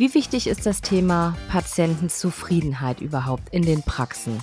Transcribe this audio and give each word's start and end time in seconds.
Wie 0.00 0.14
wichtig 0.14 0.46
ist 0.46 0.64
das 0.64 0.80
Thema 0.80 1.36
Patientenzufriedenheit 1.50 3.02
überhaupt 3.02 3.52
in 3.52 3.66
den 3.66 3.82
Praxen? 3.82 4.42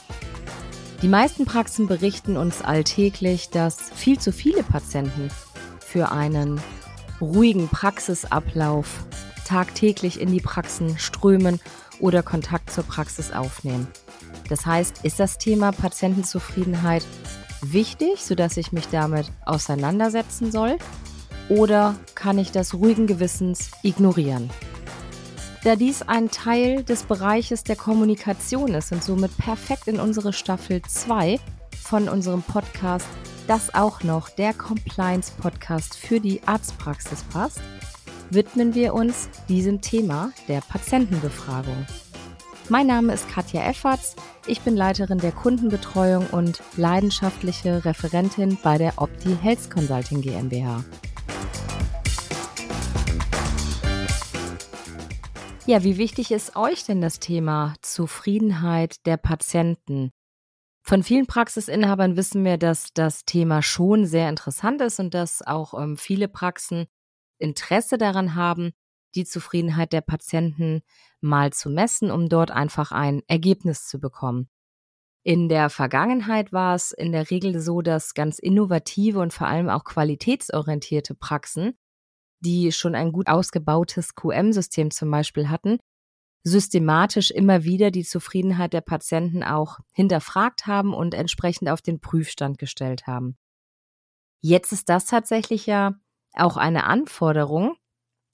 Die 1.02 1.08
meisten 1.08 1.46
Praxen 1.46 1.88
berichten 1.88 2.38
uns 2.38 2.62
alltäglich, 2.62 3.50
dass 3.50 3.90
viel 3.90 4.20
zu 4.20 4.32
viele 4.32 4.62
Patienten 4.62 5.32
für 5.80 6.12
einen 6.12 6.62
ruhigen 7.20 7.70
Praxisablauf 7.70 9.08
tagtäglich 9.48 10.22
in 10.22 10.32
die 10.32 10.42
Praxen 10.42 11.00
strömen 11.00 11.60
oder 12.00 12.22
Kontakt 12.22 12.70
zur 12.70 12.84
Praxis 12.84 13.32
aufnehmen. 13.32 13.88
Das 14.50 14.68
heißt, 14.68 15.06
ist 15.06 15.20
das 15.20 15.40
Thema 15.40 15.72
Patientenzufriedenheit 15.72 17.04
wichtig, 17.64 18.24
sodass 18.24 18.58
ich 18.58 18.74
mich 18.74 18.90
damit 18.90 19.32
auseinandersetzen 19.44 20.52
soll? 20.52 20.78
Oder 21.50 21.96
kann 22.14 22.38
ich 22.38 22.52
das 22.52 22.76
ruhigen 22.76 23.08
Gewissens 23.08 23.72
ignorieren? 23.82 24.52
Da 25.68 25.76
dies 25.76 26.02
ein 26.02 26.32
Teil 26.32 26.82
des 26.86 27.04
Bereiches 27.04 27.66
der 27.66 27.76
Kommunikation 27.76 28.74
ist 28.74 28.94
und 28.94 29.04
somit 29.04 29.38
perfekt 29.38 29.90
in 29.90 30.00
unsere 30.00 30.32
Staffel 30.32 30.82
2 30.82 31.42
von 31.84 32.08
unserem 32.08 32.42
Podcast 32.42 33.06
Das 33.48 33.76
auch 33.76 34.02
noch, 34.02 34.30
der 34.30 34.54
Compliance-Podcast 34.54 35.98
für 35.98 36.22
die 36.22 36.42
Arztpraxis 36.46 37.22
passt, 37.24 37.60
widmen 38.30 38.76
wir 38.76 38.94
uns 38.94 39.28
diesem 39.50 39.82
Thema 39.82 40.32
der 40.48 40.62
Patientenbefragung. 40.62 41.86
Mein 42.70 42.88
Name 42.88 43.14
ist 43.14 43.28
Katja 43.28 43.68
Efferts. 43.68 44.16
Ich 44.48 44.62
bin 44.62 44.78
Leiterin 44.78 45.18
der 45.18 45.34
Kundenbetreuung 45.34 46.28
und 46.28 46.64
leidenschaftliche 46.78 47.84
Referentin 47.84 48.58
bei 48.64 48.78
der 48.78 48.94
Opti 48.96 49.36
Health 49.42 49.70
Consulting 49.70 50.22
GmbH. 50.22 50.86
Ja, 55.70 55.84
wie 55.84 55.98
wichtig 55.98 56.32
ist 56.32 56.56
euch 56.56 56.86
denn 56.86 57.02
das 57.02 57.20
Thema 57.20 57.74
Zufriedenheit 57.82 59.06
der 59.06 59.18
Patienten? 59.18 60.12
Von 60.82 61.04
vielen 61.04 61.28
Praxisinhabern 61.28 62.16
wissen 62.16 62.46
wir, 62.46 62.58
dass 62.58 62.94
das 62.94 63.26
Thema 63.26 63.62
schon 63.62 64.06
sehr 64.06 64.30
interessant 64.30 64.80
ist 64.80 65.02
und 65.02 65.14
dass 65.14 65.46
auch 65.46 65.74
ähm, 65.74 65.98
viele 65.98 66.30
Praxen 66.30 66.86
Interesse 67.38 67.98
daran 67.98 68.34
haben, 68.34 68.72
die 69.14 69.26
Zufriedenheit 69.26 69.92
der 69.92 70.00
Patienten 70.00 70.84
mal 71.20 71.52
zu 71.52 71.70
messen, 71.70 72.12
um 72.12 72.30
dort 72.30 72.50
einfach 72.50 72.94
ein 72.94 73.22
Ergebnis 73.28 73.90
zu 73.90 74.00
bekommen. 74.00 74.48
In 75.24 75.50
der 75.50 75.70
Vergangenheit 75.70 76.54
war 76.54 76.76
es 76.76 76.94
in 76.94 77.12
der 77.12 77.30
Regel 77.30 77.60
so, 77.60 77.82
dass 77.82 78.14
ganz 78.14 78.40
innovative 78.40 79.20
und 79.20 79.34
vor 79.34 79.48
allem 79.48 79.68
auch 79.68 79.84
qualitätsorientierte 79.84 81.14
Praxen, 81.14 81.78
die 82.40 82.72
schon 82.72 82.96
ein 82.96 83.12
gut 83.12 83.28
ausgebautes 83.28 84.16
QM-System 84.16 84.92
zum 84.92 85.12
Beispiel 85.12 85.50
hatten, 85.50 85.80
systematisch 86.44 87.32
immer 87.32 87.64
wieder 87.64 87.92
die 87.92 88.04
Zufriedenheit 88.04 88.74
der 88.74 88.82
Patienten 88.82 89.44
auch 89.44 89.80
hinterfragt 89.94 90.66
haben 90.66 90.94
und 90.94 91.14
entsprechend 91.14 91.70
auf 91.70 91.82
den 91.82 92.00
Prüfstand 92.00 92.58
gestellt 92.58 93.08
haben. 93.08 93.38
Jetzt 94.42 94.72
ist 94.72 94.90
das 94.90 95.06
tatsächlich 95.06 95.66
ja 95.66 95.96
auch 96.34 96.58
eine 96.58 96.86
Anforderung 96.86 97.76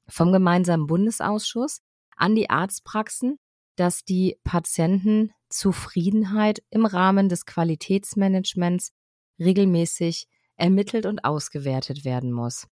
vom 0.07 0.31
gemeinsamen 0.31 0.87
Bundesausschuss, 0.87 1.81
an 2.15 2.35
die 2.35 2.49
Arztpraxen, 2.49 3.37
dass 3.75 4.05
die 4.05 4.39
Patientenzufriedenheit 4.43 6.63
im 6.69 6.85
Rahmen 6.85 7.27
des 7.29 7.45
Qualitätsmanagements 7.45 8.91
regelmäßig 9.39 10.27
ermittelt 10.55 11.07
und 11.07 11.25
ausgewertet 11.25 12.05
werden 12.05 12.31
muss. 12.31 12.67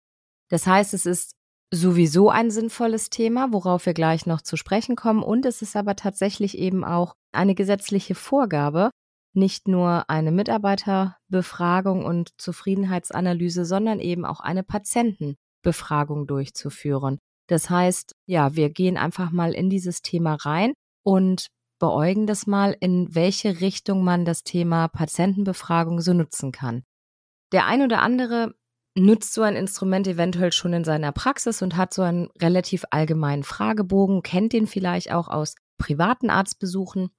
Das 0.50 0.68
heißt, 0.68 0.94
es 0.94 1.06
ist 1.06 1.34
sowieso 1.72 2.30
ein 2.30 2.52
sinnvolles 2.52 3.10
Thema, 3.10 3.54
worauf 3.54 3.86
wir 3.86 3.94
gleich 3.94 4.26
noch 4.26 4.42
zu 4.42 4.58
sprechen 4.58 4.96
kommen. 4.96 5.24
Und 5.24 5.46
es 5.46 5.62
ist 5.62 5.76
aber 5.76 5.96
tatsächlich 5.96 6.58
eben 6.58 6.84
auch 6.84 7.14
eine 7.32 7.56
gesetzliche 7.56 8.16
Vorgabe, 8.16 8.90
nicht 9.34 9.68
nur 9.68 10.10
eine 10.10 10.32
Mitarbeiterbefragung 10.32 12.04
und 12.04 12.32
Zufriedenheitsanalyse, 12.40 13.66
sondern 13.66 14.00
eben 14.00 14.26
auch 14.26 14.40
eine 14.40 14.64
Patientenbefragung 14.64 16.26
durchzuführen. 16.26 17.20
Das 17.48 17.70
heißt, 17.70 18.16
ja, 18.28 18.56
wir 18.56 18.70
gehen 18.70 18.98
einfach 18.98 19.32
mal 19.32 19.54
in 19.54 19.70
dieses 19.70 20.02
Thema 20.02 20.36
rein 20.36 20.74
und 21.04 21.48
beäugen 21.80 22.28
das 22.28 22.46
mal, 22.48 22.76
in 22.80 23.14
welche 23.16 23.62
Richtung 23.62 24.04
man 24.04 24.26
das 24.26 24.44
Thema 24.44 24.88
Patientenbefragung 24.88 26.02
so 26.02 26.14
nutzen 26.14 26.52
kann. 26.52 26.84
Der 27.52 27.66
ein 27.66 27.82
oder 27.82 28.02
andere 28.02 28.54
nutzt 28.96 29.34
so 29.34 29.42
ein 29.42 29.56
Instrument 29.56 30.08
eventuell 30.08 30.52
schon 30.52 30.74
in 30.74 30.84
seiner 30.84 31.12
Praxis 31.12 31.62
und 31.62 31.78
hat 31.78 31.94
so 31.94 32.02
einen 32.02 32.30
relativ 32.42 32.86
allgemeinen 32.92 33.44
Fragebogen, 33.44 34.24
kennt 34.24 34.54
den 34.54 34.68
vielleicht 34.68 35.12
auch 35.12 35.28
aus 35.28 35.56
privaten 35.78 36.30
Arztbesuchen, 36.30 37.10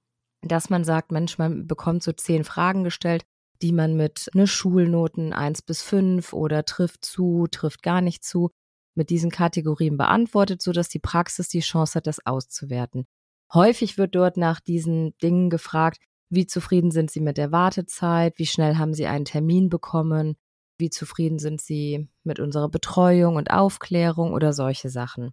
dass 0.41 0.69
man 0.69 0.83
sagt, 0.83 1.11
Mensch, 1.11 1.37
man 1.37 1.67
bekommt 1.67 2.03
so 2.03 2.11
zehn 2.11 2.43
Fragen 2.43 2.83
gestellt, 2.83 3.23
die 3.61 3.71
man 3.71 3.95
mit 3.95 4.29
ne 4.33 4.47
Schulnoten 4.47 5.33
eins 5.33 5.61
bis 5.61 5.81
fünf 5.81 6.33
oder 6.33 6.65
trifft 6.65 7.05
zu, 7.05 7.47
trifft 7.51 7.83
gar 7.83 8.01
nicht 8.01 8.23
zu 8.23 8.51
mit 8.95 9.09
diesen 9.09 9.31
Kategorien 9.31 9.97
beantwortet, 9.97 10.61
sodass 10.61 10.89
die 10.89 10.99
Praxis 10.99 11.47
die 11.47 11.61
Chance 11.61 11.95
hat, 11.95 12.07
das 12.07 12.25
auszuwerten. 12.25 13.05
Häufig 13.53 13.97
wird 13.97 14.15
dort 14.15 14.37
nach 14.37 14.59
diesen 14.59 15.17
Dingen 15.19 15.49
gefragt, 15.49 15.99
wie 16.29 16.47
zufrieden 16.47 16.91
sind 16.91 17.11
Sie 17.11 17.19
mit 17.19 17.37
der 17.37 17.51
Wartezeit, 17.51 18.37
wie 18.37 18.45
schnell 18.45 18.77
haben 18.77 18.93
Sie 18.93 19.05
einen 19.05 19.25
Termin 19.25 19.69
bekommen, 19.69 20.35
wie 20.81 20.89
zufrieden 20.89 21.39
sind 21.39 21.61
Sie 21.61 22.09
mit 22.23 22.41
unserer 22.41 22.67
Betreuung 22.67 23.37
und 23.37 23.51
Aufklärung 23.51 24.33
oder 24.33 24.51
solche 24.51 24.89
Sachen. 24.89 25.31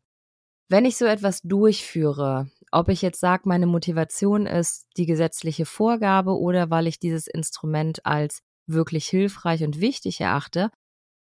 Wenn 0.69 0.85
ich 0.85 0.97
so 0.97 1.07
etwas 1.07 1.43
durchführe, 1.43 2.51
ob 2.71 2.89
ich 2.89 3.03
jetzt 3.03 3.19
sage, 3.19 3.49
meine 3.49 3.67
Motivation 3.67 4.47
ist 4.47 4.87
die 4.97 5.07
gesetzliche 5.07 5.67
Vorgabe 5.67 6.39
oder 6.39 6.71
weil 6.71 6.87
ich 6.87 7.01
dieses 7.01 7.27
Instrument 7.27 8.05
als 8.07 8.43
wirklich 8.67 9.07
hilfreich 9.09 9.65
und 9.65 9.81
wichtig 9.81 10.21
erachte, 10.21 10.71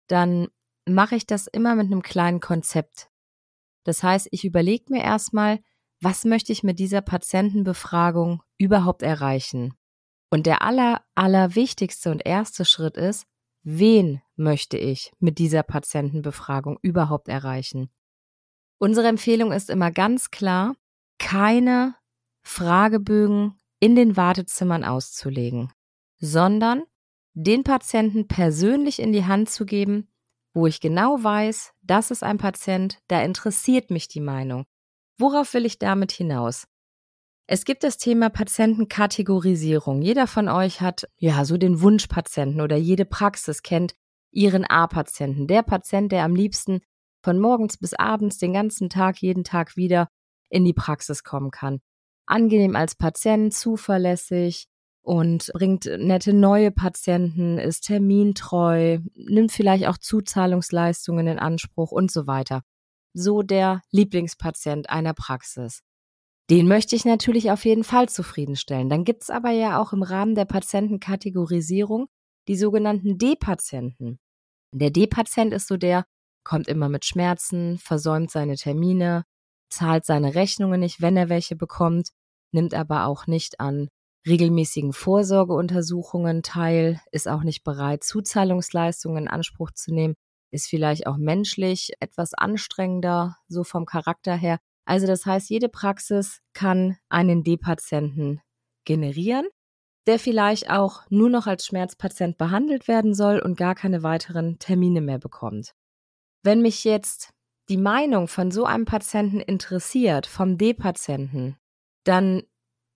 dann 0.07 0.49
mache 0.87 1.17
ich 1.17 1.27
das 1.27 1.47
immer 1.47 1.75
mit 1.75 1.87
einem 1.87 2.03
kleinen 2.03 2.41
Konzept. 2.41 3.09
Das 3.85 4.03
heißt, 4.03 4.29
ich 4.31 4.45
überlege 4.45 4.93
mir 4.93 5.03
erstmal, 5.03 5.61
was 6.01 6.25
möchte 6.25 6.53
ich 6.53 6.63
mit 6.63 6.79
dieser 6.79 7.01
Patientenbefragung 7.01 8.43
überhaupt 8.59 9.03
erreichen? 9.03 9.75
Und 10.31 10.47
der 10.47 10.63
aller, 10.63 11.03
aller 11.15 11.55
wichtigste 11.55 12.11
und 12.11 12.25
erste 12.27 12.67
Schritt 12.67 12.99
ist, 12.99 13.27
wen 13.71 14.23
möchte 14.35 14.79
ich 14.79 15.13
mit 15.19 15.39
dieser 15.39 15.63
Patientenbefragung 15.63 16.79
überhaupt 16.81 17.29
erreichen? 17.29 17.91
Unsere 18.79 19.09
Empfehlung 19.09 19.53
ist 19.53 19.69
immer 19.69 19.91
ganz 19.91 20.31
klar, 20.31 20.75
keine 21.19 21.95
Fragebögen 22.41 23.59
in 23.79 23.95
den 23.95 24.17
Wartezimmern 24.17 24.85
auszulegen, 24.85 25.71
sondern 26.19 26.85
den 27.35 27.63
Patienten 27.63 28.27
persönlich 28.27 29.01
in 29.01 29.13
die 29.13 29.27
Hand 29.27 29.51
zu 29.51 29.67
geben, 29.67 30.09
wo 30.55 30.67
ich 30.67 30.81
genau 30.81 31.23
weiß, 31.23 31.75
das 31.83 32.11
ist 32.11 32.23
ein 32.23 32.39
Patient, 32.39 32.99
da 33.09 33.21
interessiert 33.23 33.91
mich 33.91 34.09
die 34.09 34.21
Meinung. 34.21 34.65
Worauf 35.19 35.53
will 35.53 35.67
ich 35.67 35.79
damit 35.79 36.11
hinaus? 36.11 36.67
Es 37.51 37.65
gibt 37.65 37.83
das 37.83 37.97
Thema 37.97 38.29
Patientenkategorisierung. 38.29 40.03
Jeder 40.03 40.27
von 40.27 40.51
euch 40.51 40.83
hat 40.83 41.09
ja 41.17 41.47
so 41.47 41.57
den 41.57 41.81
Wunschpatienten 41.81 42.61
oder 42.61 42.77
jede 42.77 43.07
Praxis 43.07 43.63
kennt 43.63 43.95
ihren 44.31 44.67
A-Patienten. 44.67 45.47
Der 45.47 45.63
Patient, 45.63 46.13
der 46.13 46.25
am 46.25 46.35
liebsten 46.35 46.83
von 47.23 47.39
morgens 47.39 47.79
bis 47.79 47.95
abends 47.95 48.37
den 48.37 48.53
ganzen 48.53 48.91
Tag, 48.91 49.23
jeden 49.23 49.45
Tag 49.45 49.79
wieder 49.79 50.09
in 50.51 50.67
die 50.67 50.75
Praxis 50.75 51.25
kommen 51.25 51.51
kann. 51.51 51.81
Angenehm 52.27 52.77
als 52.77 52.95
Patient, 52.95 53.55
zuverlässig, 53.55 54.67
und 55.01 55.51
bringt 55.55 55.87
nette 55.87 56.35
neue 56.35 56.71
Patienten, 56.71 57.57
ist 57.57 57.87
termintreu, 57.87 58.99
nimmt 59.15 59.53
vielleicht 59.53 59.87
auch 59.87 59.97
Zuzahlungsleistungen 59.97 61.27
in 61.27 61.39
Anspruch 61.39 61.93
und 61.93 62.11
so 62.11 62.27
weiter. 62.27 62.61
So 63.15 63.41
der 63.41 63.81
Lieblingspatient 63.91 64.91
einer 64.91 65.15
Praxis. 65.15 65.81
Den 66.51 66.67
möchte 66.67 66.97
ich 66.97 67.05
natürlich 67.05 67.51
auf 67.51 67.65
jeden 67.65 67.85
Fall 67.85 68.09
zufriedenstellen. 68.09 68.89
Dann 68.89 69.05
gibt's 69.05 69.29
aber 69.29 69.51
ja 69.51 69.81
auch 69.81 69.93
im 69.93 70.03
Rahmen 70.03 70.35
der 70.35 70.47
Patientenkategorisierung 70.47 72.07
die 72.49 72.57
sogenannten 72.57 73.19
D-Patienten. 73.19 74.19
Der 74.73 74.91
D-Patient 74.91 75.53
ist 75.53 75.69
so 75.69 75.77
der, 75.77 76.05
kommt 76.45 76.69
immer 76.69 76.89
mit 76.89 77.05
Schmerzen, 77.05 77.79
versäumt 77.79 78.31
seine 78.31 78.57
Termine, 78.57 79.25
zahlt 79.71 80.07
seine 80.07 80.35
Rechnungen 80.35 80.81
nicht, 80.81 81.03
wenn 81.03 81.17
er 81.17 81.29
welche 81.29 81.57
bekommt, 81.57 82.11
nimmt 82.53 82.73
aber 82.73 83.07
auch 83.07 83.27
nicht 83.27 83.61
an 83.61 83.89
regelmäßigen 84.27 84.95
Vorsorgeuntersuchungen 84.95 86.43
teil, 86.43 87.01
ist 87.13 87.29
auch 87.29 87.43
nicht 87.43 87.65
bereit, 87.65 88.05
Zuzahlungsleistungen 88.05 89.25
in 89.25 89.29
Anspruch 89.29 89.71
zu 89.73 89.93
nehmen, 89.93 90.15
ist 90.51 90.69
vielleicht 90.69 91.07
auch 91.07 91.19
menschlich 91.19 91.93
etwas 92.01 92.33
anstrengender, 92.35 93.37
so 93.49 93.65
vom 93.65 93.85
Charakter 93.85 94.35
her. 94.35 94.59
Also 94.89 95.07
das 95.07 95.27
heißt, 95.27 95.51
jede 95.51 95.69
Praxis 95.69 96.41
kann 96.55 96.97
einen 97.11 97.45
D-Patienten 97.45 98.41
generieren, 98.87 99.47
der 100.07 100.19
vielleicht 100.19 100.71
auch 100.71 101.03
nur 101.11 101.29
noch 101.29 101.47
als 101.47 101.67
Schmerzpatient 101.67 102.39
behandelt 102.39 102.89
werden 102.89 103.13
soll 103.13 103.39
und 103.39 103.59
gar 103.59 103.75
keine 103.75 104.03
weiteren 104.03 104.59
Termine 104.59 105.03
mehr 105.03 105.19
bekommt. 105.19 105.75
Wenn 106.43 106.63
mich 106.63 106.85
jetzt 106.85 107.35
die 107.69 107.77
Meinung 107.77 108.29
von 108.29 108.51
so 108.51 108.65
einem 108.65 108.87
Patienten 108.87 109.41
interessiert, 109.41 110.27
vom 110.27 110.57
D-Patienten, 110.57 111.59
dann 112.05 112.45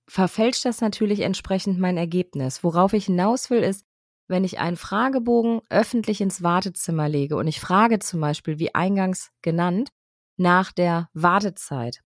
verfälscht 0.08 0.64
das 0.64 0.80
natürlich 0.80 1.20
entsprechend 1.20 1.78
mein 1.78 1.98
Ergebnis. 1.98 2.64
Worauf 2.64 2.94
ich 2.94 3.04
hinaus 3.04 3.50
will, 3.50 3.62
ist, 3.62 3.84
wenn 4.28 4.44
ich 4.44 4.60
einen 4.60 4.78
Fragebogen 4.78 5.60
öffentlich 5.68 6.22
ins 6.22 6.42
Wartezimmer 6.42 7.10
lege 7.10 7.36
und 7.36 7.48
ich 7.48 7.60
frage 7.60 7.98
zum 7.98 8.22
Beispiel, 8.22 8.58
wie 8.58 8.74
eingangs 8.74 9.30
genannt, 9.42 9.90
nach 10.36 10.72
der 10.72 11.08
Wartezeit. 11.12 12.00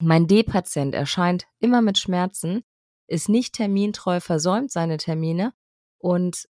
Mein 0.00 0.26
D-Patient 0.26 0.94
erscheint 0.94 1.46
immer 1.60 1.82
mit 1.82 1.98
Schmerzen, 1.98 2.62
ist 3.06 3.28
nicht 3.28 3.54
termintreu, 3.54 4.20
versäumt 4.20 4.72
seine 4.72 4.96
Termine 4.96 5.52
und 5.98 6.48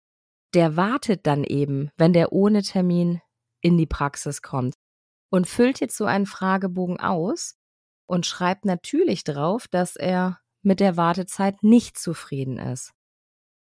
der 0.53 0.75
wartet 0.75 1.27
dann 1.27 1.43
eben, 1.43 1.91
wenn 1.97 2.13
der 2.13 2.31
ohne 2.31 2.61
Termin 2.61 3.21
in 3.61 3.77
die 3.77 3.85
Praxis 3.85 4.41
kommt 4.41 4.75
und 5.29 5.47
füllt 5.47 5.79
jetzt 5.79 5.97
so 5.97 6.05
einen 6.05 6.25
Fragebogen 6.25 6.99
aus 6.99 7.55
und 8.05 8.25
schreibt 8.25 8.65
natürlich 8.65 9.23
drauf, 9.23 9.67
dass 9.67 9.95
er 9.95 10.39
mit 10.61 10.79
der 10.79 10.97
Wartezeit 10.97 11.63
nicht 11.63 11.97
zufrieden 11.97 12.57
ist. 12.57 12.93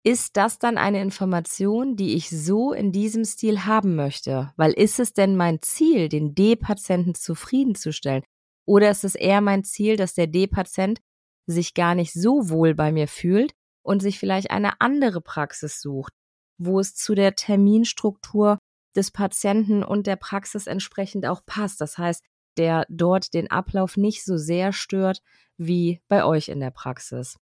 Ist 0.05 0.37
das 0.37 0.59
dann 0.59 0.79
eine 0.79 1.01
Information, 1.01 1.95
die 1.95 2.15
ich 2.15 2.29
so 2.29 2.73
in 2.73 2.91
diesem 2.91 3.25
Stil 3.25 3.67
haben 3.67 3.95
möchte? 3.95 4.53
Weil 4.57 4.73
ist 4.73 4.99
es 4.99 5.13
denn 5.13 5.37
mein 5.37 5.63
Ziel, 5.63 6.09
den 6.09 6.35
D-Patienten 6.35 7.15
zufriedenzustellen? 7.15 8.25
Oder 8.67 8.91
ist 8.91 9.05
es 9.05 9.15
eher 9.15 9.41
mein 9.41 9.63
Ziel, 9.63 9.97
dass 9.97 10.15
der 10.15 10.27
D-Patient 10.27 11.01
sich 11.47 11.75
gar 11.75 11.95
nicht 11.95 12.13
so 12.13 12.49
wohl 12.51 12.75
bei 12.75 12.91
mir 12.91 13.07
fühlt 13.07 13.53
und 13.85 14.03
sich 14.03 14.19
vielleicht 14.19 14.51
eine 14.51 14.81
andere 14.81 15.21
Praxis 15.21 15.81
sucht, 15.81 16.13
wo 16.59 16.81
es 16.81 16.95
zu 16.95 17.15
der 17.15 17.37
Terminstruktur 17.37 18.59
des 18.97 19.13
Patienten 19.13 19.85
und 19.85 20.07
der 20.09 20.17
Praxis 20.17 20.67
entsprechend 20.67 21.27
auch 21.27 21.43
passt. 21.47 21.81
Das 21.81 21.97
heißt, 21.97 22.25
der 22.59 22.87
dort 22.89 23.35
den 23.35 23.51
Ablauf 23.51 23.97
nicht 23.97 24.25
so 24.25 24.37
sehr 24.37 24.73
stört 24.73 25.23
wie 25.57 26.01
bei 26.09 26.25
euch 26.25 26.49
in 26.49 26.61
der 26.61 26.71
Praxis. 26.71 27.39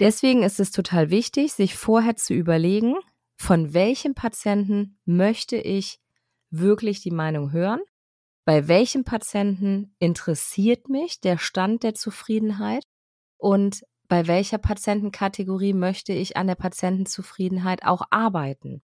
Deswegen 0.00 0.42
ist 0.42 0.58
es 0.58 0.72
total 0.72 1.10
wichtig, 1.10 1.52
sich 1.52 1.76
vorher 1.76 2.16
zu 2.16 2.34
überlegen, 2.34 2.96
von 3.36 3.74
welchem 3.74 4.14
Patienten 4.14 4.98
möchte 5.04 5.56
ich 5.56 6.00
wirklich 6.50 7.00
die 7.00 7.10
Meinung 7.10 7.52
hören? 7.52 7.80
Bei 8.44 8.68
welchem 8.68 9.04
Patienten 9.04 9.94
interessiert 9.98 10.88
mich 10.88 11.20
der 11.20 11.38
Stand 11.38 11.82
der 11.82 11.94
Zufriedenheit? 11.94 12.84
Und 13.38 13.82
bei 14.08 14.26
welcher 14.26 14.58
Patientenkategorie 14.58 15.72
möchte 15.72 16.12
ich 16.12 16.36
an 16.36 16.46
der 16.46 16.54
Patientenzufriedenheit 16.56 17.84
auch 17.84 18.02
arbeiten? 18.10 18.82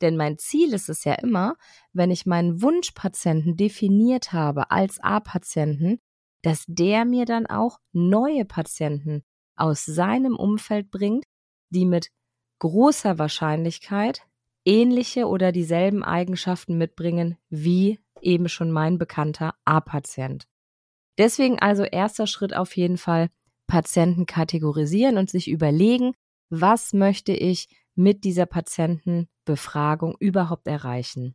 Denn 0.00 0.16
mein 0.16 0.38
Ziel 0.38 0.74
ist 0.74 0.88
es 0.88 1.04
ja 1.04 1.14
immer, 1.14 1.56
wenn 1.92 2.10
ich 2.10 2.26
meinen 2.26 2.62
Wunschpatienten 2.62 3.56
definiert 3.56 4.32
habe 4.32 4.70
als 4.70 5.00
A-Patienten, 5.00 6.00
dass 6.42 6.64
der 6.66 7.04
mir 7.04 7.24
dann 7.24 7.46
auch 7.46 7.78
neue 7.92 8.44
Patienten 8.44 9.24
aus 9.58 9.84
seinem 9.84 10.36
Umfeld 10.36 10.90
bringt, 10.90 11.24
die 11.70 11.84
mit 11.84 12.10
großer 12.58 13.18
Wahrscheinlichkeit 13.18 14.22
ähnliche 14.64 15.26
oder 15.26 15.52
dieselben 15.52 16.04
Eigenschaften 16.04 16.76
mitbringen 16.76 17.38
wie 17.48 17.98
eben 18.20 18.48
schon 18.48 18.70
mein 18.70 18.98
bekannter 18.98 19.54
A-Patient. 19.64 20.46
Deswegen 21.16 21.58
also 21.58 21.84
erster 21.84 22.26
Schritt 22.26 22.54
auf 22.54 22.76
jeden 22.76 22.98
Fall 22.98 23.28
Patienten 23.66 24.26
kategorisieren 24.26 25.18
und 25.18 25.30
sich 25.30 25.48
überlegen, 25.48 26.14
was 26.50 26.92
möchte 26.92 27.32
ich 27.32 27.68
mit 27.94 28.24
dieser 28.24 28.46
Patientenbefragung 28.46 30.16
überhaupt 30.20 30.66
erreichen. 30.66 31.34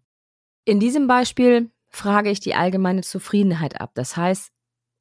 In 0.65 0.79
diesem 0.79 1.07
Beispiel 1.07 1.71
frage 1.89 2.31
ich 2.31 2.39
die 2.39 2.55
allgemeine 2.55 3.01
Zufriedenheit 3.01 3.79
ab. 3.81 3.91
Das 3.95 4.15
heißt, 4.15 4.51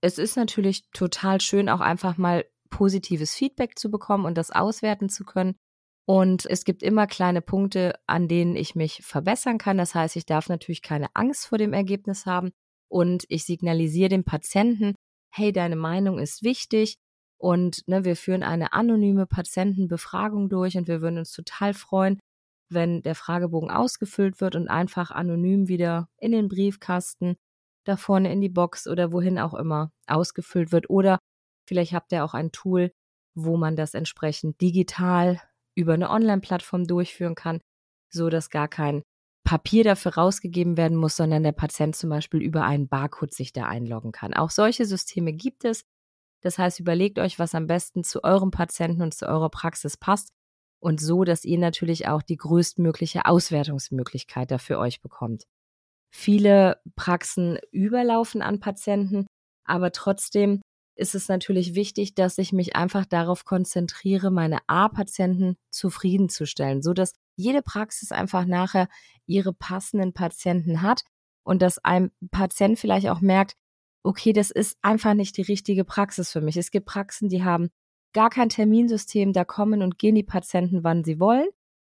es 0.00 0.18
ist 0.18 0.36
natürlich 0.36 0.90
total 0.90 1.40
schön, 1.40 1.68
auch 1.68 1.80
einfach 1.80 2.18
mal 2.18 2.44
positives 2.72 3.34
Feedback 3.34 3.78
zu 3.78 3.90
bekommen 3.90 4.24
und 4.24 4.36
das 4.36 4.50
auswerten 4.50 5.08
zu 5.08 5.24
können. 5.24 5.54
Und 6.04 6.46
es 6.46 6.64
gibt 6.64 6.82
immer 6.82 7.06
kleine 7.06 7.40
Punkte, 7.40 7.94
an 8.08 8.26
denen 8.26 8.56
ich 8.56 8.74
mich 8.74 9.02
verbessern 9.04 9.58
kann. 9.58 9.78
Das 9.78 9.94
heißt, 9.94 10.16
ich 10.16 10.26
darf 10.26 10.48
natürlich 10.48 10.82
keine 10.82 11.06
Angst 11.14 11.46
vor 11.46 11.58
dem 11.58 11.72
Ergebnis 11.72 12.26
haben 12.26 12.50
und 12.90 13.24
ich 13.28 13.44
signalisiere 13.44 14.08
dem 14.08 14.24
Patienten, 14.24 14.94
hey, 15.32 15.52
deine 15.52 15.76
Meinung 15.76 16.18
ist 16.18 16.42
wichtig 16.42 16.96
und 17.38 17.86
ne, 17.86 18.04
wir 18.04 18.16
führen 18.16 18.42
eine 18.42 18.72
anonyme 18.72 19.26
Patientenbefragung 19.26 20.48
durch 20.48 20.76
und 20.76 20.88
wir 20.88 21.00
würden 21.00 21.18
uns 21.18 21.32
total 21.32 21.74
freuen, 21.74 22.18
wenn 22.68 23.02
der 23.02 23.14
Fragebogen 23.14 23.70
ausgefüllt 23.70 24.40
wird 24.40 24.56
und 24.56 24.68
einfach 24.68 25.10
anonym 25.10 25.68
wieder 25.68 26.08
in 26.18 26.32
den 26.32 26.48
Briefkasten, 26.48 27.36
da 27.84 27.96
vorne 27.96 28.32
in 28.32 28.40
die 28.40 28.48
Box 28.48 28.86
oder 28.86 29.12
wohin 29.12 29.38
auch 29.38 29.54
immer 29.54 29.92
ausgefüllt 30.06 30.72
wird. 30.72 30.90
Oder 30.90 31.18
vielleicht 31.66 31.92
habt 31.92 32.12
ihr 32.12 32.24
auch 32.24 32.34
ein 32.34 32.52
Tool, 32.52 32.92
wo 33.34 33.56
man 33.56 33.76
das 33.76 33.94
entsprechend 33.94 34.60
digital 34.60 35.40
über 35.74 35.94
eine 35.94 36.10
Online-Plattform 36.10 36.86
durchführen 36.86 37.34
kann, 37.34 37.60
so 38.10 38.28
dass 38.28 38.50
gar 38.50 38.68
kein 38.68 39.02
Papier 39.44 39.84
dafür 39.84 40.14
rausgegeben 40.14 40.76
werden 40.76 40.96
muss, 40.96 41.16
sondern 41.16 41.42
der 41.42 41.52
Patient 41.52 41.96
zum 41.96 42.10
Beispiel 42.10 42.40
über 42.40 42.64
einen 42.64 42.88
Barcode 42.88 43.34
sich 43.34 43.52
da 43.52 43.66
einloggen 43.66 44.12
kann. 44.12 44.34
Auch 44.34 44.50
solche 44.50 44.86
Systeme 44.86 45.32
gibt 45.32 45.64
es. 45.64 45.84
Das 46.42 46.58
heißt, 46.58 46.80
überlegt 46.80 47.18
euch, 47.18 47.38
was 47.38 47.54
am 47.54 47.66
besten 47.66 48.04
zu 48.04 48.22
eurem 48.24 48.50
Patienten 48.50 49.02
und 49.02 49.14
zu 49.14 49.26
eurer 49.26 49.50
Praxis 49.50 49.96
passt 49.96 50.30
und 50.80 51.00
so, 51.00 51.24
dass 51.24 51.44
ihr 51.44 51.58
natürlich 51.58 52.08
auch 52.08 52.22
die 52.22 52.36
größtmögliche 52.36 53.26
Auswertungsmöglichkeit 53.26 54.50
dafür 54.50 54.78
euch 54.78 55.00
bekommt. 55.00 55.44
Viele 56.14 56.80
Praxen 56.96 57.58
überlaufen 57.70 58.42
an 58.42 58.60
Patienten, 58.60 59.26
aber 59.64 59.92
trotzdem 59.92 60.60
ist 60.94 61.14
es 61.14 61.28
natürlich 61.28 61.74
wichtig, 61.74 62.14
dass 62.14 62.38
ich 62.38 62.52
mich 62.52 62.76
einfach 62.76 63.06
darauf 63.06 63.44
konzentriere, 63.44 64.30
meine 64.30 64.58
A-Patienten 64.66 65.56
zufriedenzustellen, 65.70 66.82
so 66.82 66.92
dass 66.92 67.14
jede 67.36 67.62
Praxis 67.62 68.12
einfach 68.12 68.44
nachher 68.44 68.88
ihre 69.26 69.52
passenden 69.52 70.12
Patienten 70.12 70.82
hat 70.82 71.02
und 71.44 71.62
dass 71.62 71.78
ein 71.78 72.10
Patient 72.30 72.78
vielleicht 72.78 73.08
auch 73.08 73.20
merkt, 73.20 73.54
okay, 74.04 74.32
das 74.32 74.50
ist 74.50 74.76
einfach 74.82 75.14
nicht 75.14 75.36
die 75.36 75.42
richtige 75.42 75.84
Praxis 75.84 76.30
für 76.30 76.40
mich. 76.40 76.56
Es 76.56 76.70
gibt 76.70 76.86
Praxen, 76.86 77.28
die 77.28 77.44
haben 77.44 77.70
gar 78.12 78.30
kein 78.30 78.48
Terminsystem, 78.48 79.32
da 79.32 79.44
kommen 79.44 79.82
und 79.82 79.98
gehen 79.98 80.14
die 80.14 80.22
Patienten, 80.22 80.84
wann 80.84 81.04
sie 81.04 81.18
wollen. 81.18 81.48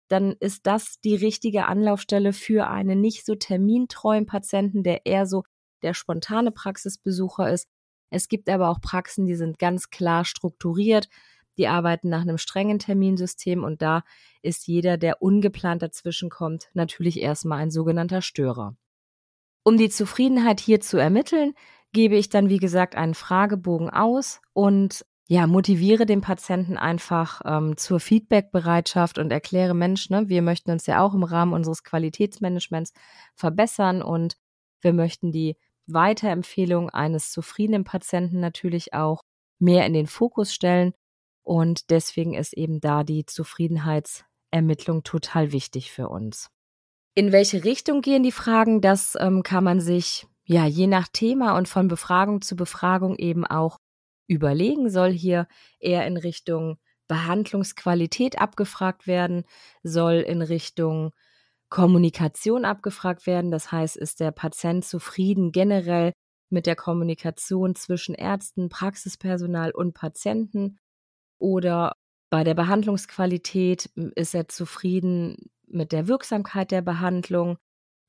Dann 0.09 0.35
ist 0.39 0.65
das 0.67 0.99
die 1.01 1.15
richtige 1.15 1.65
Anlaufstelle 1.65 2.33
für 2.33 2.67
einen 2.67 3.01
nicht 3.01 3.25
so 3.25 3.35
termintreuen 3.35 4.25
Patienten, 4.25 4.83
der 4.83 5.05
eher 5.05 5.25
so 5.25 5.43
der 5.81 5.93
spontane 5.93 6.51
Praxisbesucher 6.51 7.51
ist. 7.51 7.67
Es 8.13 8.27
gibt 8.27 8.47
aber 8.49 8.69
auch 8.69 8.79
Praxen, 8.79 9.25
die 9.25 9.35
sind 9.35 9.57
ganz 9.57 9.89
klar 9.89 10.23
strukturiert. 10.23 11.09
Die 11.57 11.67
arbeiten 11.67 12.09
nach 12.09 12.21
einem 12.21 12.37
strengen 12.37 12.79
Terminsystem 12.79 13.63
und 13.63 13.81
da 13.81 14.03
ist 14.41 14.67
jeder, 14.67 14.97
der 14.97 15.21
ungeplant 15.21 15.81
dazwischenkommt, 15.81 16.69
natürlich 16.73 17.19
erstmal 17.19 17.59
ein 17.59 17.71
sogenannter 17.71 18.21
Störer. 18.21 18.75
Um 19.63 19.77
die 19.77 19.89
Zufriedenheit 19.89 20.59
hier 20.59 20.79
zu 20.81 20.97
ermitteln, 20.97 21.53
gebe 21.91 22.15
ich 22.15 22.29
dann, 22.29 22.49
wie 22.49 22.57
gesagt, 22.57 22.95
einen 22.95 23.13
Fragebogen 23.13 23.89
aus 23.89 24.41
und 24.53 25.05
ja, 25.27 25.47
motiviere 25.47 26.05
den 26.05 26.21
Patienten 26.21 26.77
einfach 26.77 27.41
ähm, 27.45 27.77
zur 27.77 27.99
Feedbackbereitschaft 27.99 29.17
und 29.17 29.31
erkläre, 29.31 29.73
Mensch, 29.73 30.09
ne, 30.09 30.27
wir 30.27 30.41
möchten 30.41 30.69
uns 30.71 30.85
ja 30.85 31.01
auch 31.01 31.13
im 31.13 31.23
Rahmen 31.23 31.53
unseres 31.53 31.83
Qualitätsmanagements 31.83 32.93
verbessern 33.33 34.01
und 34.01 34.37
wir 34.81 34.91
möchten 34.91 35.31
die 35.31 35.55
Weiterempfehlung 35.87 36.89
eines 36.89 37.31
zufriedenen 37.31 37.83
Patienten 37.83 38.39
natürlich 38.39 38.93
auch 38.93 39.21
mehr 39.59 39.85
in 39.85 39.93
den 39.93 40.07
Fokus 40.07 40.53
stellen. 40.53 40.93
Und 41.43 41.89
deswegen 41.89 42.33
ist 42.33 42.53
eben 42.53 42.79
da 42.79 43.03
die 43.03 43.25
Zufriedenheitsermittlung 43.25 45.03
total 45.03 45.51
wichtig 45.51 45.91
für 45.91 46.09
uns. 46.09 46.49
In 47.15 47.31
welche 47.31 47.63
Richtung 47.63 48.01
gehen 48.01 48.23
die 48.23 48.31
Fragen? 48.31 48.81
Das 48.81 49.15
ähm, 49.19 49.43
kann 49.43 49.63
man 49.63 49.79
sich 49.81 50.25
ja, 50.45 50.65
je 50.65 50.87
nach 50.87 51.07
Thema 51.07 51.57
und 51.57 51.67
von 51.67 51.87
Befragung 51.87 52.41
zu 52.41 52.55
Befragung 52.55 53.15
eben 53.15 53.45
auch 53.45 53.79
überlegen, 54.27 54.89
soll 54.89 55.11
hier 55.11 55.47
eher 55.79 56.05
in 56.05 56.17
Richtung 56.17 56.77
Behandlungsqualität 57.07 58.39
abgefragt 58.39 59.07
werden, 59.07 59.45
soll 59.83 60.15
in 60.15 60.41
Richtung 60.41 61.11
Kommunikation 61.73 62.65
abgefragt 62.65 63.25
werden. 63.25 63.49
Das 63.49 63.71
heißt, 63.71 63.97
ist 63.97 64.19
der 64.19 64.31
Patient 64.31 64.85
zufrieden 64.85 65.51
generell 65.51 66.13
mit 66.49 66.67
der 66.67 66.75
Kommunikation 66.75 67.75
zwischen 67.75 68.13
Ärzten, 68.13 68.69
Praxispersonal 68.69 69.71
und 69.71 69.93
Patienten? 69.93 70.77
Oder 71.39 71.93
bei 72.29 72.43
der 72.43 72.53
Behandlungsqualität 72.53 73.89
ist 74.15 74.35
er 74.35 74.47
zufrieden 74.47 75.49
mit 75.65 75.91
der 75.91 76.07
Wirksamkeit 76.07 76.71
der 76.71 76.81
Behandlung? 76.81 77.57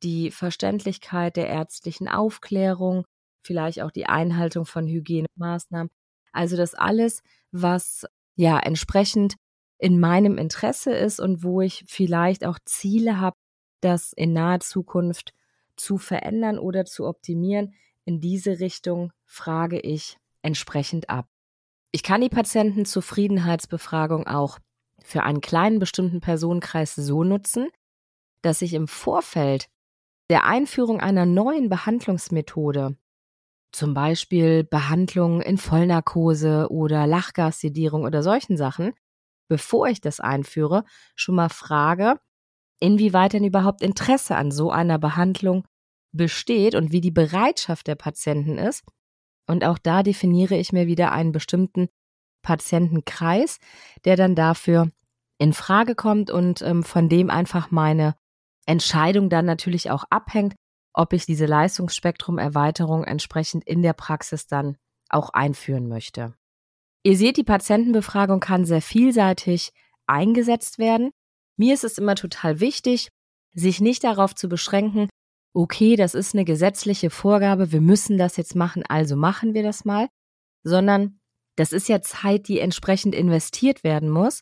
die 0.05 0.31
Verständlichkeit 0.31 1.37
der 1.37 1.49
ärztlichen 1.49 2.09
Aufklärung, 2.09 3.05
vielleicht 3.43 3.83
auch 3.83 3.91
die 3.91 4.07
Einhaltung 4.07 4.67
von 4.67 4.87
Hygienemaßnahmen. 4.87 5.91
Also 6.33 6.57
das 6.57 6.75
alles, 6.75 7.23
was 7.51 8.07
ja 8.37 8.59
entsprechend 8.59 9.37
in 9.79 9.99
meinem 9.99 10.39
Interesse 10.39 10.93
ist 10.93 11.21
und 11.21 11.43
wo 11.43 11.61
ich 11.61 11.85
vielleicht 11.89 12.45
auch 12.45 12.59
Ziele 12.65 13.19
habe, 13.19 13.37
das 13.85 14.13
in 14.13 14.33
naher 14.33 14.61
Zukunft 14.61 15.35
zu 15.77 15.99
verändern 15.99 16.59
oder 16.59 16.85
zu 16.85 17.07
optimieren, 17.07 17.75
in 18.05 18.21
diese 18.21 18.61
Richtung 18.61 19.13
frage 19.25 19.79
ich 19.81 20.19
entsprechend 20.43 21.11
ab. 21.11 21.29
Ich 21.91 22.03
kann 22.03 22.21
die 22.21 22.29
Patientenzufriedenheitsbefragung 22.29 24.27
auch 24.27 24.59
für 25.03 25.23
einen 25.23 25.41
kleinen 25.41 25.79
bestimmten 25.79 26.21
Personenkreis 26.21 26.95
so 26.95 27.25
nutzen, 27.25 27.69
dass 28.43 28.63
ich 28.63 28.75
im 28.75 28.89
Vorfeld 28.89 29.69
der 30.31 30.45
Einführung 30.45 31.01
einer 31.01 31.27
neuen 31.27 31.69
Behandlungsmethode, 31.69 32.97
zum 33.73 33.95
Beispiel 33.95 34.65
Behandlung 34.65 35.43
in 35.43 35.59
Vollnarkose 35.59 36.69
oder 36.71 37.07
Lachgassedierung 37.07 38.05
oder 38.05 38.23
solchen 38.23 38.57
Sachen, 38.57 38.93
bevor 39.49 39.89
ich 39.89 40.01
das 40.01 40.21
einführe, 40.21 40.85
schon 41.15 41.35
mal 41.35 41.49
frage, 41.49 42.19
inwieweit 42.81 43.33
denn 43.33 43.45
überhaupt 43.45 43.83
Interesse 43.83 44.37
an 44.37 44.51
so 44.51 44.71
einer 44.71 44.99
Behandlung 44.99 45.65
besteht 46.13 46.75
und 46.75 46.93
wie 46.93 47.01
die 47.01 47.11
Bereitschaft 47.11 47.87
der 47.87 47.97
Patienten 47.97 48.59
ist. 48.59 48.85
Und 49.47 49.65
auch 49.65 49.79
da 49.79 50.03
definiere 50.03 50.57
ich 50.57 50.73
mir 50.73 50.87
wieder 50.87 51.13
einen 51.13 51.33
bestimmten 51.33 51.89
Patientenkreis, 52.43 53.59
der 54.05 54.17
dann 54.17 54.35
dafür 54.35 54.91
in 55.39 55.53
Frage 55.53 55.95
kommt 55.95 56.31
und 56.31 56.63
ähm, 56.63 56.83
von 56.85 57.09
dem 57.09 57.31
einfach 57.31 57.71
meine 57.71 58.15
Entscheidung 58.67 59.29
dann 59.29 59.45
natürlich 59.45 59.91
auch 59.91 60.05
abhängt, 60.11 60.55
ob 60.93 61.13
ich 61.13 61.27
diese 61.27 61.47
Leistungsspektrum-Erweiterung 61.47 63.05
entsprechend 63.05 63.65
in 63.65 63.83
der 63.83 63.93
Praxis 63.93 64.47
dann 64.47 64.77
auch 65.09 65.31
einführen 65.31 65.89
möchte. 65.89 66.35
Ihr 67.03 67.17
seht, 67.17 67.37
die 67.37 67.45
Patientenbefragung 67.45 68.41
kann 68.41 68.65
sehr 68.65 68.81
vielseitig 68.81 69.73
eingesetzt 70.07 70.79
werden. 70.79 71.11
Mir 71.57 71.75
ist 71.75 71.85
es 71.85 71.99
immer 71.99 72.15
total 72.15 72.61
wichtig, 72.61 73.09
sich 73.55 73.81
nicht 73.81 74.05
darauf 74.05 74.35
zu 74.35 74.49
beschränken, 74.49 75.09
okay, 75.55 75.97
das 75.97 76.15
ist 76.15 76.35
eine 76.35 76.45
gesetzliche 76.45 77.11
Vorgabe, 77.11 77.71
wir 77.71 77.81
müssen 77.81 78.19
das 78.19 78.37
jetzt 78.37 78.57
machen, 78.57 78.83
also 78.89 79.15
machen 79.17 79.55
wir 79.55 79.63
das 79.63 79.85
mal, 79.85 80.09
sondern 80.65 81.21
das 81.57 81.73
ist 81.73 81.89
ja 81.89 82.03
Zeit, 82.03 82.49
die 82.49 82.59
entsprechend 82.59 83.15
investiert 83.15 83.85
werden 83.85 84.11
muss. 84.11 84.41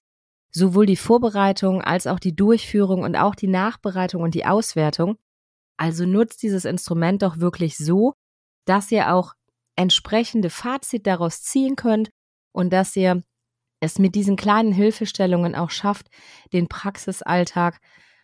Sowohl 0.51 0.87
die 0.87 0.97
Vorbereitung 0.97 1.83
als 1.83 2.07
auch 2.07 2.19
die 2.19 2.35
Durchführung 2.35 3.03
und 3.03 3.17
auch 3.17 3.35
die 3.35 3.49
Nachbereitung 3.49 4.23
und 4.23 4.35
die 4.35 4.45
Auswertung. 4.45 5.17
Also 5.79 6.07
nutzt 6.07 6.43
dieses 6.43 6.65
Instrument 6.65 7.23
doch 7.23 7.39
wirklich 7.39 7.77
so, 7.77 8.15
dass 8.67 8.91
ihr 8.93 9.15
auch 9.15 9.35
entsprechende 9.77 10.51
Fazit 10.51 11.07
daraus 11.07 11.43
ziehen 11.43 11.77
könnt 11.77 12.11
und 12.53 12.73
dass 12.73 12.95
ihr 12.97 13.23
es 13.83 13.99
mit 13.99 14.15
diesen 14.15 14.37
kleinen 14.37 14.73
Hilfestellungen 14.73 15.55
auch 15.57 15.71
schafft, 15.71 16.07
den 16.53 16.69
Praxisalltag 16.69 17.81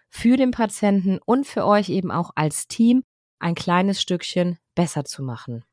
für 0.09 0.37
den 0.37 0.53
Patienten 0.53 1.19
und 1.25 1.47
für 1.47 1.67
euch 1.67 1.89
eben 1.89 2.13
auch 2.13 2.31
als 2.37 2.69
Team 2.69 3.03
ein 3.41 3.55
kleines 3.55 4.01
Stückchen 4.01 4.59
besser 4.75 5.05
zu 5.05 5.23
machen. 5.23 5.65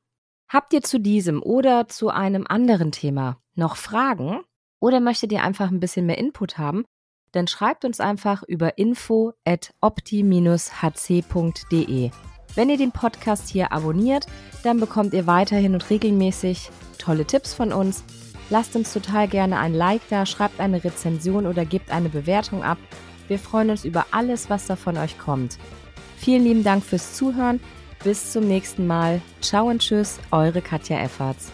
Habt 0.50 0.74
ihr 0.74 0.82
zu 0.82 1.00
diesem 1.00 1.42
oder 1.42 1.88
zu 1.88 2.10
einem 2.10 2.46
anderen 2.48 2.92
Thema 2.92 3.38
noch 3.54 3.78
Fragen 3.78 4.42
oder 4.80 5.00
möchtet 5.00 5.32
ihr 5.32 5.44
einfach 5.44 5.70
ein 5.70 5.80
bisschen 5.80 6.08
mehr 6.08 6.18
Input 6.18 6.58
haben, 6.58 6.84
dann 7.32 7.48
schreibt 7.48 7.86
uns 7.86 8.00
einfach 8.00 8.44
über 8.44 8.78
info 8.80 9.34
at 9.46 9.72
opti-hc.de. 9.82 10.52
Wenn 12.56 12.70
ihr 12.70 12.78
den 12.78 12.92
Podcast 12.92 13.50
hier 13.50 13.72
abonniert, 13.72 14.26
dann 14.64 14.80
bekommt 14.80 15.14
ihr 15.14 15.28
weiterhin 15.28 15.74
und 15.74 15.90
regelmäßig 15.90 16.72
tolle 16.98 17.26
Tipps 17.26 17.54
von 17.54 17.72
uns. 17.72 18.04
Lasst 18.50 18.76
uns 18.76 18.94
total 18.94 19.28
gerne 19.28 19.58
ein 19.58 19.74
Like 19.74 20.02
da, 20.10 20.26
schreibt 20.26 20.60
eine 20.60 20.84
Rezension 20.84 21.48
oder 21.48 21.66
gebt 21.66 21.92
eine 21.92 22.10
Bewertung 22.10 22.64
ab. 22.64 22.78
Wir 23.28 23.40
freuen 23.40 23.72
uns 23.72 23.86
über 23.86 24.06
alles, 24.12 24.50
was 24.50 24.68
da 24.68 24.76
von 24.76 24.98
euch 24.98 25.18
kommt. 25.18 25.58
Vielen 26.18 26.44
lieben 26.44 26.64
Dank 26.64 26.84
fürs 26.84 27.16
Zuhören. 27.16 27.60
Bis 28.04 28.32
zum 28.32 28.48
nächsten 28.48 28.86
Mal. 28.86 29.22
Ciao 29.42 29.68
und 29.68 29.80
tschüss, 29.80 30.20
eure 30.32 30.62
Katja 30.62 31.00
Efferts. 31.00 31.52